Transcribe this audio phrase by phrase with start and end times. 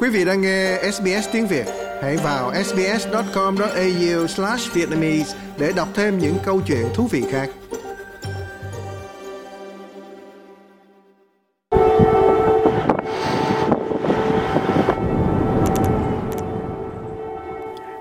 [0.00, 1.66] Quý vị đang nghe SBS tiếng Việt,
[2.02, 7.50] hãy vào sbs.com.au/vietnamese để đọc thêm những câu chuyện thú vị khác.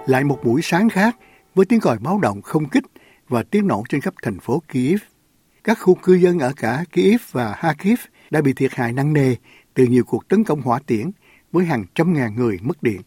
[0.05, 1.15] Lại một buổi sáng khác
[1.55, 2.83] với tiếng còi báo động không kích
[3.27, 4.99] và tiếng nổ trên khắp thành phố Kiev.
[5.63, 7.99] Các khu cư dân ở cả Kiev và Kharkiv
[8.31, 9.35] đã bị thiệt hại nặng nề
[9.73, 11.11] từ nhiều cuộc tấn công hỏa tiễn
[11.51, 13.01] với hàng trăm ngàn người mất điện.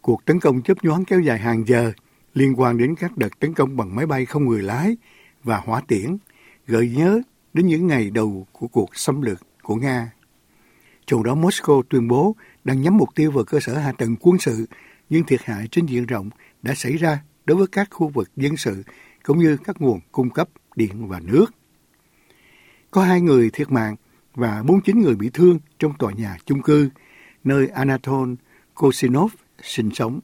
[0.00, 1.92] Cuộc tấn công chớp nhoáng kéo dài hàng giờ
[2.34, 4.96] liên quan đến các đợt tấn công bằng máy bay không người lái
[5.44, 6.16] và hỏa tiễn,
[6.66, 7.20] gợi nhớ
[7.52, 10.12] đến những ngày đầu của cuộc xâm lược của Nga.
[11.06, 14.38] Trong đó Moscow tuyên bố đang nhắm mục tiêu vào cơ sở hạ tầng quân
[14.38, 14.66] sự,
[15.10, 16.30] nhưng thiệt hại trên diện rộng
[16.62, 18.82] đã xảy ra đối với các khu vực dân sự
[19.22, 21.46] cũng như các nguồn cung cấp điện và nước.
[22.90, 23.96] Có hai người thiệt mạng
[24.34, 26.90] và 49 người bị thương trong tòa nhà chung cư
[27.44, 28.34] nơi Anatol
[28.74, 30.20] Kosinov sinh sống.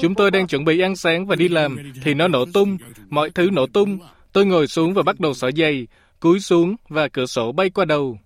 [0.00, 2.78] Chúng tôi đang chuẩn bị ăn sáng và đi làm thì nó nổ tung,
[3.08, 3.98] mọi thứ nổ tung.
[4.32, 5.86] Tôi ngồi xuống và bắt đầu xỏ giày,
[6.20, 8.18] cúi xuống và cửa sổ bay qua đầu.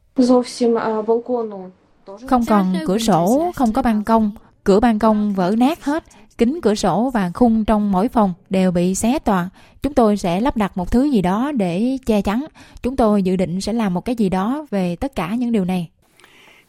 [2.28, 4.30] Không còn cửa sổ, không có ban công,
[4.64, 6.04] cửa ban công vỡ nát hết,
[6.38, 9.46] kính cửa sổ và khung trong mỗi phòng đều bị xé toạc.
[9.82, 12.46] Chúng tôi sẽ lắp đặt một thứ gì đó để che chắn.
[12.82, 15.64] Chúng tôi dự định sẽ làm một cái gì đó về tất cả những điều
[15.64, 15.90] này.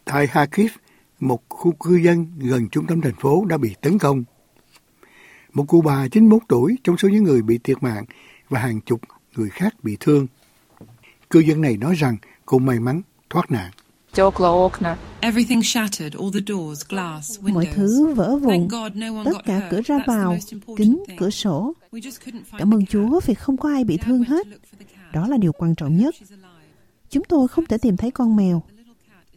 [0.06, 0.72] Tại Kharkiv,
[1.20, 4.24] một khu cư dân gần trung tâm thành phố đã bị tấn công.
[5.54, 8.06] Một cụ bà 91 tuổi trong số những người bị thiệt mạng
[8.50, 9.02] và hàng chục
[9.36, 10.28] người khác bị thương.
[11.30, 13.72] Cư dân này nói rằng cô may mắn thoát nạn.
[17.42, 18.68] Mọi thứ vỡ vụn,
[19.26, 20.38] tất cả cửa ra vào,
[20.78, 21.74] kính, cửa sổ.
[22.58, 24.48] Cảm ơn Chúa vì không có ai bị thương hết.
[25.14, 26.16] Đó là điều quan trọng nhất.
[27.10, 28.64] Chúng tôi không thể tìm thấy con mèo.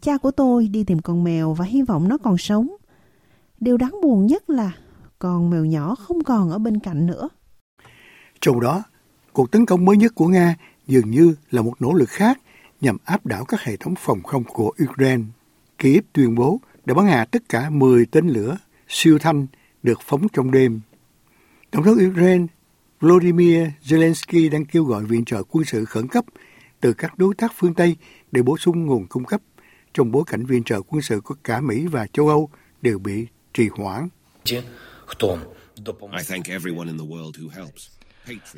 [0.00, 2.68] Cha của tôi đi tìm con mèo và hy vọng nó còn sống.
[3.60, 4.72] Điều đáng buồn nhất là
[5.18, 7.28] con mèo nhỏ không còn ở bên cạnh nữa.
[8.40, 8.82] Trong đó,
[9.32, 10.56] cuộc tấn công mới nhất của Nga
[10.86, 12.38] dường như là một nỗ lực khác
[12.80, 15.22] nhằm áp đảo các hệ thống phòng không của Ukraine.
[15.78, 18.56] Kiev tuyên bố đã bắn hạ tất cả 10 tên lửa
[18.88, 19.46] siêu thanh
[19.82, 20.80] được phóng trong đêm.
[21.70, 22.46] Tổng thống Ukraine
[23.00, 26.24] Volodymyr Zelensky đang kêu gọi viện trợ quân sự khẩn cấp
[26.80, 27.96] từ các đối tác phương Tây
[28.32, 29.40] để bổ sung nguồn cung cấp
[29.94, 32.50] trong bối cảnh viện trợ quân sự của cả Mỹ và châu Âu
[32.82, 34.08] đều bị trì hoãn.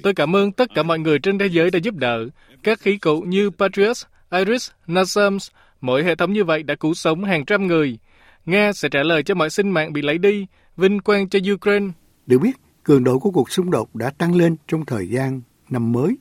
[0.03, 2.29] Tôi cảm ơn tất cả mọi người trên thế giới đã giúp đỡ.
[2.63, 3.97] Các khí cụ như Patriot,
[4.31, 7.99] Iris, NASAMS, mỗi hệ thống như vậy đã cứu sống hàng trăm người.
[8.47, 10.47] Nga sẽ trả lời cho mọi sinh mạng bị lấy đi,
[10.77, 11.87] vinh quang cho Ukraine.
[12.27, 15.41] Được biết, cường độ của cuộc xung đột đã tăng lên trong thời gian
[15.71, 16.17] năm mới.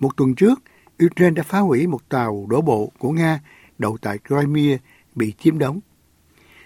[0.00, 0.62] Một tuần trước,
[1.04, 3.40] Ukraine đã phá hủy một tàu đổ bộ của Nga
[3.78, 4.78] đậu tại Crimea
[5.14, 5.80] bị chiếm đóng.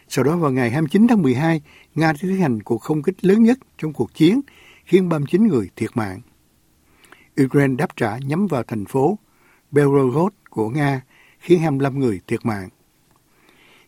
[0.09, 1.63] Sau đó vào ngày 29 tháng 12,
[1.95, 4.41] Nga đã tiến hành cuộc không kích lớn nhất trong cuộc chiến,
[4.89, 6.21] khiến 39 người thiệt mạng.
[7.45, 9.19] Ukraine đáp trả nhắm vào thành phố
[9.71, 11.01] Belgorod của Nga,
[11.39, 12.69] khiến 25 người thiệt mạng.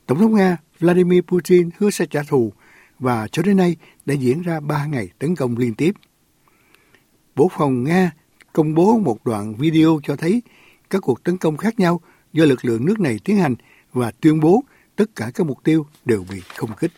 [0.06, 2.52] Tổng thống Nga Vladimir Putin hứa sẽ trả thù
[2.98, 5.94] và cho đến nay đã diễn ra 3 ngày tấn công liên tiếp.
[7.36, 8.10] Bộ phòng Nga
[8.52, 10.42] công bố một đoạn video cho thấy
[10.90, 12.00] các cuộc tấn công khác nhau
[12.32, 13.54] do lực lượng nước này tiến hành
[13.92, 14.64] và tuyên bố
[14.96, 16.92] tất cả các mục tiêu đều bị không kích.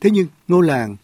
[0.00, 0.96] Thế nhưng ngôi làng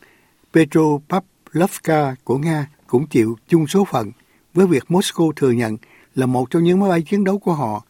[0.54, 4.12] Petropavlovka của Nga cũng chịu chung số phận
[4.54, 5.76] với việc Moscow thừa nhận
[6.14, 7.84] là một trong những máy bay chiến đấu của họ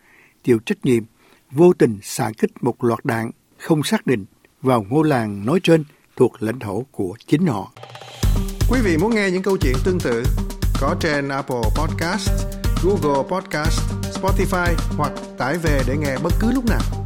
[0.45, 1.03] chịu trách nhiệm
[1.51, 4.25] vô tình xạ kích một loạt đạn không xác định
[4.63, 5.85] vào ngôi làng nói trên
[6.17, 7.73] thuộc lãnh thổ của chính họ.
[8.71, 10.23] Quý vị muốn nghe những câu chuyện tương tự
[10.81, 12.31] có trên Apple Podcast,
[12.85, 13.81] Google Podcast,
[14.15, 17.00] Spotify hoặc tải về để nghe bất cứ lúc nào.